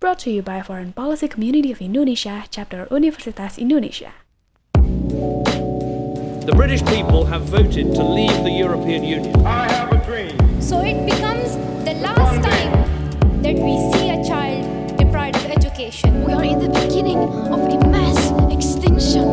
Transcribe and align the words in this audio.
brought 0.00 0.18
to 0.20 0.30
you 0.30 0.42
by 0.42 0.62
Foreign 0.62 0.92
Policy 0.92 1.26
Community 1.26 1.72
of 1.72 1.82
Indonesia, 1.82 2.44
Chapter 2.50 2.86
Universitas 2.86 3.58
Indonesia. 3.58 4.14
The 6.46 6.54
British 6.54 6.86
people 6.86 7.26
have 7.26 7.42
voted 7.42 7.94
to 7.98 8.02
leave 8.02 8.32
the 8.46 8.50
European 8.50 9.02
Union. 9.02 9.34
I 9.44 9.66
have 9.66 9.90
a 9.90 9.98
dream. 10.06 10.38
So 10.62 10.80
it 10.86 11.02
becomes 11.04 11.58
the 11.82 11.98
last 11.98 12.38
time 12.46 12.72
that 13.42 13.58
we 13.58 13.74
see 13.90 14.14
a 14.14 14.22
child 14.22 14.62
deprived 14.96 15.36
of 15.36 15.50
education. 15.50 16.22
We 16.22 16.32
are 16.32 16.46
in 16.46 16.62
the 16.62 16.70
beginning 16.70 17.18
of 17.50 17.58
a 17.66 17.78
mass 17.90 18.30
extinction. 18.54 19.26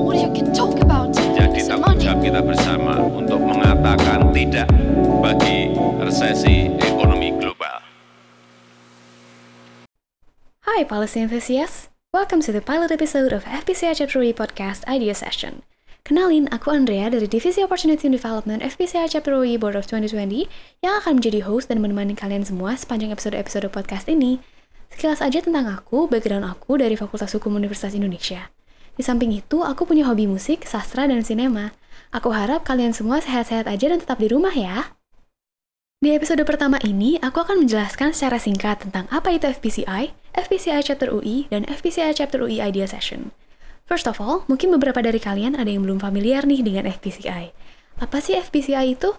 What 0.00 0.16
you 0.16 0.32
can 0.32 0.56
talk 0.56 0.80
about 0.80 1.12
Jadi 1.36 1.60
tanggung 1.68 2.00
jawab 2.00 2.24
kita 2.24 2.40
bersama 2.40 3.04
untuk 3.04 3.40
mengatakan 3.44 4.32
tidak 4.32 4.72
Hi, 10.76 10.84
policy 10.84 11.24
enthusiasts! 11.24 11.88
Welcome 12.12 12.44
to 12.44 12.52
the 12.52 12.60
pilot 12.60 12.92
episode 12.92 13.32
of 13.32 13.48
FPCI 13.48 13.96
Chapter 13.96 14.20
E 14.20 14.36
Podcast 14.36 14.84
Idea 14.84 15.16
Session. 15.16 15.64
Kenalin, 16.04 16.52
aku 16.52 16.68
Andrea 16.68 17.08
dari 17.08 17.24
Divisi 17.24 17.64
Opportunity 17.64 18.04
and 18.04 18.12
Development 18.12 18.60
FPCI 18.60 19.08
Chapter 19.08 19.40
UI 19.40 19.56
Board 19.56 19.72
of 19.72 19.88
2020 19.88 20.44
yang 20.84 21.00
akan 21.00 21.16
menjadi 21.16 21.48
host 21.48 21.72
dan 21.72 21.80
menemani 21.80 22.12
kalian 22.12 22.44
semua 22.44 22.76
sepanjang 22.76 23.08
episode-episode 23.08 23.72
podcast 23.72 24.04
ini. 24.12 24.44
Sekilas 24.92 25.24
aja 25.24 25.40
tentang 25.40 25.64
aku, 25.64 26.12
background 26.12 26.44
aku 26.44 26.76
dari 26.76 26.92
Fakultas 26.92 27.32
Hukum 27.32 27.56
Universitas 27.56 27.96
Indonesia. 27.96 28.52
Di 28.92 29.00
samping 29.00 29.32
itu, 29.32 29.64
aku 29.64 29.88
punya 29.88 30.04
hobi 30.04 30.28
musik, 30.28 30.68
sastra, 30.68 31.08
dan 31.08 31.24
sinema. 31.24 31.72
Aku 32.12 32.36
harap 32.36 32.68
kalian 32.68 32.92
semua 32.92 33.24
sehat-sehat 33.24 33.64
aja 33.64 33.88
dan 33.88 34.04
tetap 34.04 34.20
di 34.20 34.28
rumah 34.28 34.52
ya. 34.52 34.92
Di 36.06 36.14
episode 36.14 36.46
pertama 36.46 36.78
ini, 36.86 37.18
aku 37.18 37.42
akan 37.42 37.66
menjelaskan 37.66 38.14
secara 38.14 38.38
singkat 38.38 38.78
tentang 38.78 39.10
apa 39.10 39.26
itu 39.34 39.50
FPCI, 39.50 40.14
FPCI 40.38 40.78
Chapter 40.86 41.10
UI, 41.10 41.50
dan 41.50 41.66
FPCI 41.66 42.14
Chapter 42.14 42.46
UI 42.46 42.62
Idea 42.62 42.86
Session. 42.86 43.34
First 43.90 44.06
of 44.06 44.22
all, 44.22 44.46
mungkin 44.46 44.70
beberapa 44.70 45.02
dari 45.02 45.18
kalian 45.18 45.58
ada 45.58 45.66
yang 45.66 45.82
belum 45.82 45.98
familiar 45.98 46.46
nih 46.46 46.62
dengan 46.62 46.86
FPCI. 46.86 47.50
Apa 47.98 48.22
sih 48.22 48.38
FPCI 48.38 48.94
itu? 48.94 49.18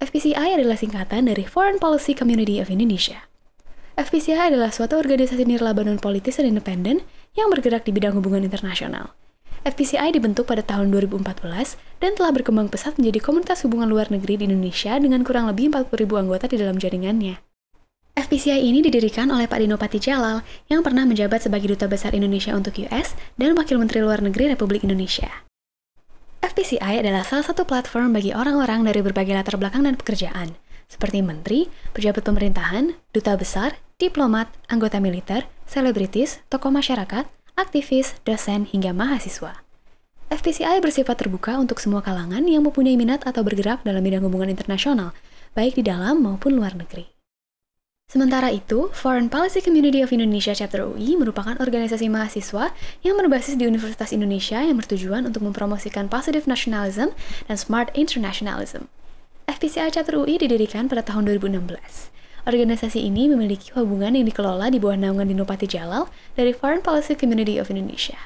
FPCI 0.00 0.56
adalah 0.56 0.80
singkatan 0.80 1.28
dari 1.28 1.44
Foreign 1.44 1.76
Policy 1.76 2.16
Community 2.16 2.64
of 2.64 2.72
Indonesia. 2.72 3.28
FPCI 4.00 4.56
adalah 4.56 4.72
suatu 4.72 4.96
organisasi 4.96 5.44
nirlaba 5.44 5.84
non-politis 5.84 6.40
dan 6.40 6.48
independen 6.48 7.04
yang 7.36 7.52
bergerak 7.52 7.84
di 7.84 7.92
bidang 7.92 8.16
hubungan 8.16 8.40
internasional. 8.40 9.12
FPCI 9.62 10.10
dibentuk 10.10 10.50
pada 10.50 10.58
tahun 10.66 10.90
2014 10.90 11.22
dan 12.02 12.18
telah 12.18 12.34
berkembang 12.34 12.66
pesat 12.66 12.98
menjadi 12.98 13.22
komunitas 13.22 13.62
hubungan 13.62 13.86
luar 13.86 14.10
negeri 14.10 14.42
di 14.42 14.50
Indonesia 14.50 14.98
dengan 14.98 15.22
kurang 15.22 15.46
lebih 15.46 15.70
40.000 15.70 16.02
anggota 16.18 16.50
di 16.50 16.58
dalam 16.58 16.82
jaringannya. 16.82 17.38
FPCI 18.18 18.58
ini 18.58 18.82
didirikan 18.82 19.30
oleh 19.30 19.46
Pak 19.46 19.62
Dino 19.62 19.78
Patijalal 19.78 20.42
yang 20.66 20.82
pernah 20.82 21.06
menjabat 21.06 21.46
sebagai 21.46 21.70
Duta 21.70 21.86
Besar 21.86 22.10
Indonesia 22.10 22.50
untuk 22.58 22.74
US 22.82 23.14
dan 23.38 23.54
Wakil 23.54 23.78
Menteri 23.78 24.02
Luar 24.02 24.18
Negeri 24.18 24.50
Republik 24.50 24.82
Indonesia. 24.82 25.30
FPCI 26.42 26.98
adalah 26.98 27.22
salah 27.22 27.46
satu 27.46 27.62
platform 27.62 28.18
bagi 28.18 28.34
orang-orang 28.34 28.82
dari 28.82 28.98
berbagai 28.98 29.30
latar 29.30 29.56
belakang 29.62 29.86
dan 29.86 29.94
pekerjaan, 29.94 30.58
seperti 30.90 31.22
menteri, 31.22 31.70
pejabat 31.94 32.26
pemerintahan, 32.26 32.98
duta 33.14 33.38
besar, 33.38 33.78
diplomat, 33.96 34.50
anggota 34.66 34.98
militer, 34.98 35.46
selebritis, 35.70 36.42
tokoh 36.50 36.74
masyarakat, 36.74 37.30
aktivis, 37.56 38.16
dosen, 38.24 38.68
hingga 38.68 38.92
mahasiswa. 38.92 39.62
FPCI 40.32 40.80
bersifat 40.80 41.20
terbuka 41.20 41.60
untuk 41.60 41.76
semua 41.76 42.00
kalangan 42.00 42.40
yang 42.48 42.64
mempunyai 42.64 42.96
minat 42.96 43.20
atau 43.28 43.44
bergerak 43.44 43.84
dalam 43.84 44.00
bidang 44.00 44.24
hubungan 44.24 44.48
internasional, 44.48 45.12
baik 45.52 45.76
di 45.76 45.84
dalam 45.84 46.24
maupun 46.24 46.56
luar 46.56 46.72
negeri. 46.72 47.12
Sementara 48.12 48.52
itu, 48.52 48.92
Foreign 48.92 49.32
Policy 49.32 49.64
Community 49.64 50.04
of 50.04 50.12
Indonesia 50.12 50.52
Chapter 50.52 50.84
UI 50.84 51.16
merupakan 51.16 51.56
organisasi 51.56 52.12
mahasiswa 52.12 52.72
yang 53.00 53.16
berbasis 53.16 53.56
di 53.56 53.64
Universitas 53.64 54.12
Indonesia 54.12 54.60
yang 54.60 54.76
bertujuan 54.76 55.24
untuk 55.24 55.40
mempromosikan 55.40 56.12
positive 56.12 56.44
nationalism 56.44 57.16
dan 57.48 57.56
smart 57.56 57.88
internationalism. 57.96 58.92
FPCI 59.48 59.96
Chapter 59.96 60.20
UI 60.20 60.36
didirikan 60.40 60.92
pada 60.92 61.00
tahun 61.00 61.24
2016. 61.28 62.21
Organisasi 62.42 63.06
ini 63.06 63.30
memiliki 63.30 63.70
hubungan 63.78 64.18
yang 64.18 64.26
dikelola 64.26 64.66
di 64.66 64.82
bawah 64.82 64.98
naungan 64.98 65.30
Dinopati 65.30 65.70
Jalal 65.70 66.10
dari 66.34 66.50
Foreign 66.50 66.82
Policy 66.82 67.14
Community 67.14 67.54
of 67.62 67.70
Indonesia. 67.70 68.18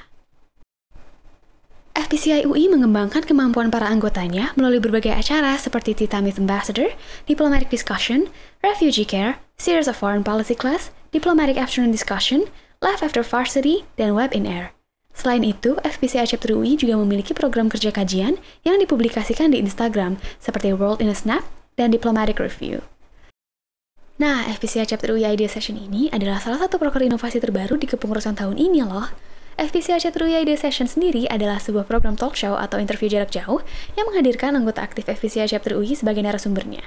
FPCI 1.92 2.48
UI 2.48 2.72
mengembangkan 2.72 3.28
kemampuan 3.28 3.68
para 3.68 3.92
anggotanya 3.92 4.56
melalui 4.56 4.80
berbagai 4.80 5.12
acara 5.12 5.56
seperti 5.60 5.92
Tita 5.92 6.24
Myth 6.24 6.40
Ambassador, 6.40 6.96
Diplomatic 7.28 7.68
Discussion, 7.68 8.32
Refugee 8.64 9.04
Care, 9.04 9.36
Series 9.60 9.84
of 9.84 10.00
Foreign 10.00 10.24
Policy 10.24 10.56
Class, 10.56 10.92
Diplomatic 11.12 11.60
Afternoon 11.60 11.92
Discussion, 11.92 12.48
Live 12.80 13.04
After 13.04 13.20
Varsity, 13.20 13.84
dan 14.00 14.16
Web 14.16 14.32
in 14.32 14.48
Air. 14.48 14.72
Selain 15.12 15.44
itu, 15.44 15.76
FPCI 15.84 16.24
Chapter 16.24 16.56
UI 16.56 16.80
juga 16.80 16.96
memiliki 16.96 17.36
program 17.36 17.68
kerja 17.68 17.92
kajian 17.92 18.40
yang 18.64 18.80
dipublikasikan 18.80 19.52
di 19.52 19.60
Instagram 19.60 20.16
seperti 20.40 20.72
World 20.72 21.04
in 21.04 21.12
a 21.12 21.16
Snap 21.16 21.44
dan 21.76 21.92
Diplomatic 21.92 22.40
Review. 22.40 22.84
Nah, 24.16 24.48
FPCI 24.48 24.88
Chapter 24.88 25.12
UI 25.12 25.28
Idea 25.28 25.44
Session 25.44 25.76
ini 25.76 26.08
adalah 26.08 26.40
salah 26.40 26.56
satu 26.56 26.80
proker 26.80 27.04
inovasi 27.04 27.36
terbaru 27.36 27.76
di 27.76 27.84
kepengurusan 27.84 28.32
tahun 28.32 28.56
ini 28.56 28.80
loh. 28.80 29.12
FPCI 29.60 30.00
Chapter 30.00 30.24
UI 30.24 30.40
Idea 30.40 30.56
Session 30.56 30.88
sendiri 30.88 31.28
adalah 31.28 31.60
sebuah 31.60 31.84
program 31.84 32.16
talk 32.16 32.32
show 32.32 32.56
atau 32.56 32.80
interview 32.80 33.12
jarak 33.12 33.28
jauh 33.28 33.60
yang 33.92 34.08
menghadirkan 34.08 34.56
anggota 34.56 34.80
aktif 34.80 35.04
FPCI 35.12 35.52
Chapter 35.52 35.76
UI 35.76 35.92
sebagai 35.92 36.24
narasumbernya. 36.24 36.80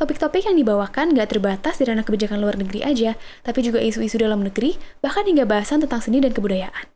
Topik-topik 0.00 0.48
yang 0.48 0.56
dibawakan 0.56 1.12
gak 1.12 1.36
terbatas 1.36 1.76
di 1.76 1.84
ranah 1.84 2.00
kebijakan 2.00 2.40
luar 2.40 2.56
negeri 2.56 2.80
aja, 2.80 3.12
tapi 3.44 3.60
juga 3.60 3.84
isu-isu 3.84 4.16
dalam 4.16 4.40
negeri, 4.40 4.80
bahkan 5.04 5.28
hingga 5.28 5.44
bahasan 5.44 5.84
tentang 5.84 6.00
seni 6.00 6.24
dan 6.24 6.32
kebudayaan. 6.32 6.88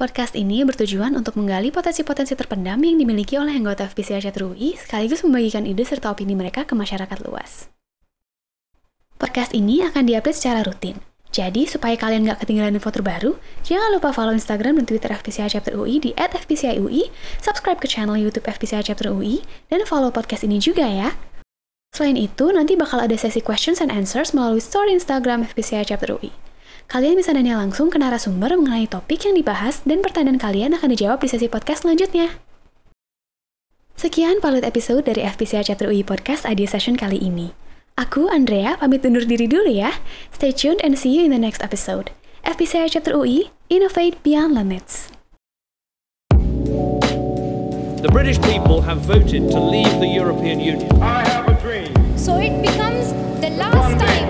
Podcast 0.00 0.32
ini 0.32 0.64
bertujuan 0.64 1.12
untuk 1.12 1.36
menggali 1.36 1.68
potensi-potensi 1.68 2.32
terpendam 2.32 2.80
yang 2.80 2.96
dimiliki 2.96 3.36
oleh 3.36 3.52
anggota 3.52 3.84
FPCI 3.84 4.24
Chapter 4.24 4.48
UI, 4.48 4.80
sekaligus 4.80 5.20
membagikan 5.28 5.68
ide 5.68 5.84
serta 5.84 6.08
opini 6.08 6.32
mereka 6.32 6.64
ke 6.64 6.72
masyarakat 6.72 7.20
luas. 7.28 7.68
Podcast 9.20 9.52
ini 9.52 9.84
akan 9.84 10.08
diupdate 10.08 10.32
secara 10.32 10.64
rutin, 10.64 10.96
jadi, 11.30 11.62
supaya 11.62 11.94
kalian 11.94 12.26
nggak 12.26 12.42
ketinggalan 12.42 12.74
info 12.74 12.90
terbaru, 12.90 13.38
jangan 13.62 13.94
lupa 13.94 14.10
follow 14.10 14.34
Instagram 14.34 14.82
dan 14.82 14.84
Twitter 14.88 15.14
FPCI 15.14 15.52
Chapter 15.52 15.78
UI 15.78 16.02
di 16.02 16.10
@fpciui, 16.16 17.12
subscribe 17.38 17.78
ke 17.78 17.86
channel 17.86 18.18
YouTube 18.18 18.50
FPCI 18.50 18.82
Chapter 18.82 19.14
UI, 19.14 19.46
dan 19.70 19.86
follow 19.86 20.10
podcast 20.10 20.42
ini 20.42 20.58
juga 20.58 20.90
ya. 20.90 21.14
Selain 21.94 22.18
itu, 22.18 22.50
nanti 22.50 22.74
bakal 22.74 22.98
ada 22.98 23.14
sesi 23.14 23.38
questions 23.38 23.78
and 23.78 23.94
answers 23.94 24.34
melalui 24.34 24.58
story 24.58 24.90
Instagram 24.90 25.46
FPCI 25.46 25.86
Chapter 25.86 26.18
UI. 26.18 26.34
Kalian 26.90 27.14
bisa 27.14 27.30
nanya 27.30 27.62
langsung 27.62 27.94
ke 27.94 28.00
narasumber 28.00 28.50
mengenai 28.58 28.90
topik 28.90 29.22
yang 29.22 29.38
dibahas 29.38 29.86
dan 29.86 30.02
pertanyaan 30.02 30.42
kalian 30.42 30.74
akan 30.74 30.90
dijawab 30.90 31.22
di 31.22 31.30
sesi 31.30 31.46
podcast 31.46 31.86
selanjutnya. 31.86 32.42
Sekian 33.94 34.42
pilot 34.42 34.66
episode 34.66 35.06
dari 35.06 35.22
FPCI 35.22 35.70
Chapter 35.70 35.86
UI 35.92 36.02
Podcast 36.02 36.42
Idea 36.42 36.66
Session 36.66 36.98
kali 36.98 37.22
ini. 37.22 37.69
Aku, 37.98 38.30
Andrea, 38.30 38.76
pamit 38.78 39.02
undur 39.02 39.26
diri 39.26 39.50
dulu 39.50 39.70
ya. 39.70 39.98
Stay 40.30 40.52
tuned 40.54 40.78
and 40.84 40.94
see 40.94 41.10
you 41.10 41.24
in 41.26 41.30
the 41.34 41.40
next 41.40 41.62
episode. 41.62 42.14
FPCI 42.46 42.90
Chapter 42.90 43.16
UI, 43.16 43.50
Innovate 43.68 44.22
Beyond 44.22 44.54
Limits. 44.54 45.10
The 48.00 48.08
British 48.08 48.40
people 48.40 48.80
have 48.80 49.04
voted 49.04 49.50
to 49.52 49.60
leave 49.60 49.92
the 50.00 50.08
European 50.08 50.60
Union. 50.60 50.88
I 51.02 51.26
have 51.28 51.48
a 51.48 51.56
dream. 51.60 51.92
So 52.16 52.38
it 52.40 52.56
becomes 52.62 53.12
the 53.44 53.50
last 53.60 53.98
time 54.00 54.28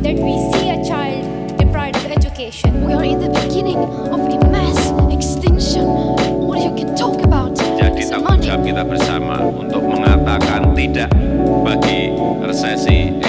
that 0.00 0.16
we 0.16 0.34
see 0.56 0.70
a 0.72 0.80
child 0.84 1.24
deprived 1.58 1.96
of 2.00 2.08
education. 2.08 2.84
We 2.84 2.94
are 2.94 3.04
in 3.04 3.20
the 3.20 3.28
beginning 3.28 3.76
of 4.08 4.20
a 4.24 4.38
mass 4.48 4.92
extinction. 5.12 5.84
What 6.48 6.64
you 6.64 6.72
can 6.72 6.96
talk 6.96 7.20
about 7.20 7.54
Jadi 7.56 7.63
is 7.63 7.63
tanggung 8.14 8.38
jawab 8.38 8.62
kita 8.62 8.82
bersama 8.86 9.42
untuk 9.42 9.82
mengatakan 9.82 10.70
tidak 10.78 11.10
bagi 11.66 12.14
resesi 12.46 13.23